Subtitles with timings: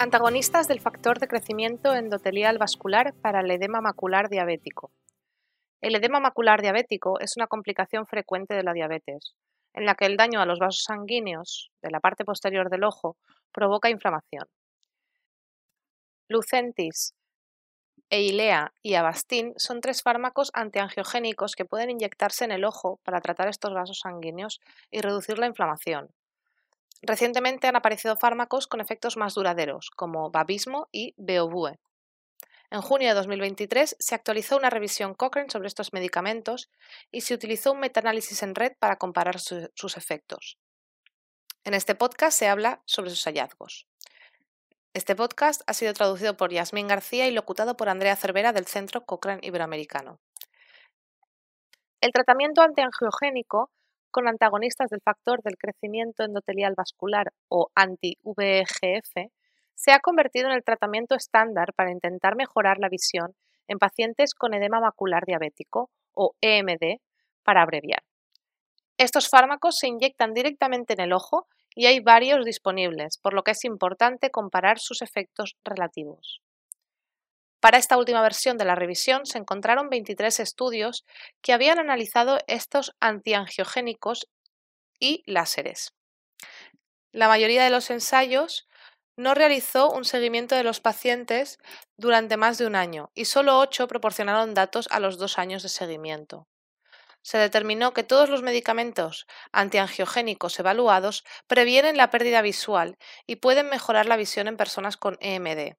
[0.00, 4.92] Antagonistas del factor de crecimiento endotelial vascular para el edema macular diabético.
[5.80, 9.34] El edema macular diabético es una complicación frecuente de la diabetes,
[9.74, 13.16] en la que el daño a los vasos sanguíneos de la parte posterior del ojo
[13.52, 14.44] provoca inflamación.
[16.28, 17.14] Lucentis,
[18.08, 23.48] Eilea y Avastin son tres fármacos antiangiogénicos que pueden inyectarse en el ojo para tratar
[23.48, 24.60] estos vasos sanguíneos
[24.92, 26.08] y reducir la inflamación.
[27.02, 31.78] Recientemente han aparecido fármacos con efectos más duraderos, como Babismo y Beobue.
[32.70, 36.70] En junio de 2023 se actualizó una revisión Cochrane sobre estos medicamentos
[37.10, 40.58] y se utilizó un metaanálisis en red para comparar sus efectos.
[41.64, 43.86] En este podcast se habla sobre sus hallazgos.
[44.92, 49.04] Este podcast ha sido traducido por Yasmín García y locutado por Andrea Cervera del Centro
[49.06, 50.18] Cochrane Iberoamericano.
[52.00, 53.70] El tratamiento antiangiogénico
[54.10, 59.30] con antagonistas del factor del crecimiento endotelial vascular o anti-VEGF,
[59.74, 63.34] se ha convertido en el tratamiento estándar para intentar mejorar la visión
[63.68, 67.00] en pacientes con edema macular diabético o EMD,
[67.44, 68.02] para abreviar.
[68.98, 73.52] Estos fármacos se inyectan directamente en el ojo y hay varios disponibles, por lo que
[73.52, 76.42] es importante comparar sus efectos relativos.
[77.60, 81.04] Para esta última versión de la revisión se encontraron 23 estudios
[81.42, 84.28] que habían analizado estos antiangiogénicos
[85.00, 85.92] y láseres.
[87.10, 88.68] La mayoría de los ensayos
[89.16, 91.58] no realizó un seguimiento de los pacientes
[91.96, 95.68] durante más de un año y solo 8 proporcionaron datos a los dos años de
[95.68, 96.46] seguimiento.
[97.22, 104.06] Se determinó que todos los medicamentos antiangiogénicos evaluados previenen la pérdida visual y pueden mejorar
[104.06, 105.74] la visión en personas con EMD.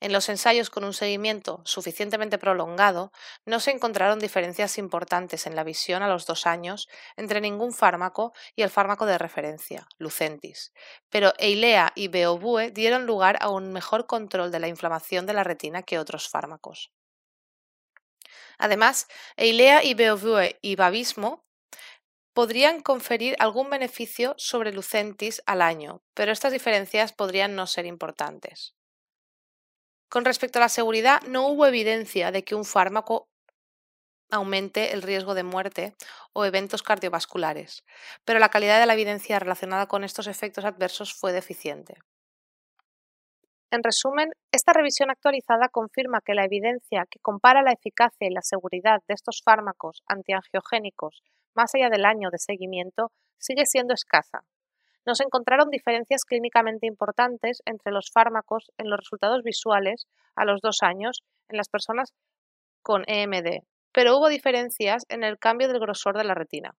[0.00, 3.12] En los ensayos con un seguimiento suficientemente prolongado,
[3.44, 8.32] no se encontraron diferencias importantes en la visión a los dos años entre ningún fármaco
[8.56, 10.72] y el fármaco de referencia, Lucentis,
[11.10, 15.44] pero Eilea y Beobue dieron lugar a un mejor control de la inflamación de la
[15.44, 16.92] retina que otros fármacos.
[18.56, 19.06] Además,
[19.36, 21.44] Eilea y Beobue y Babismo
[22.32, 28.74] podrían conferir algún beneficio sobre Lucentis al año, pero estas diferencias podrían no ser importantes.
[30.10, 33.28] Con respecto a la seguridad, no hubo evidencia de que un fármaco
[34.32, 35.94] aumente el riesgo de muerte
[36.32, 37.84] o eventos cardiovasculares,
[38.24, 41.94] pero la calidad de la evidencia relacionada con estos efectos adversos fue deficiente.
[43.70, 48.42] En resumen, esta revisión actualizada confirma que la evidencia que compara la eficacia y la
[48.42, 51.22] seguridad de estos fármacos antiangiogénicos
[51.54, 54.42] más allá del año de seguimiento sigue siendo escasa,
[55.10, 60.06] no se encontraron diferencias clínicamente importantes entre los fármacos en los resultados visuales
[60.36, 62.12] a los dos años en las personas
[62.80, 66.76] con EMD, pero hubo diferencias en el cambio del grosor de la retina.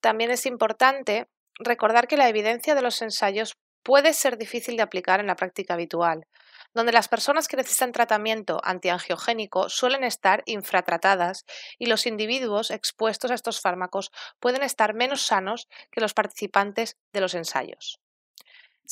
[0.00, 1.26] También es importante
[1.58, 5.74] recordar que la evidencia de los ensayos puede ser difícil de aplicar en la práctica
[5.74, 6.28] habitual,
[6.74, 11.44] donde las personas que necesitan tratamiento antiangiogénico suelen estar infratratadas
[11.78, 17.20] y los individuos expuestos a estos fármacos pueden estar menos sanos que los participantes de
[17.20, 18.00] los ensayos.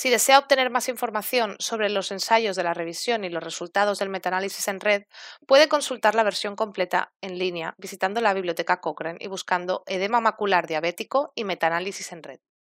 [0.01, 4.11] Si desea obtener más información sobre los ensayos de la revisión y los resultados del
[4.11, 5.03] metaanálisis en red,
[5.45, 10.69] puede consultar la versión completa en línea visitando la biblioteca Cochrane y buscando edema macular
[10.69, 12.39] diabético y metaanálisis en red.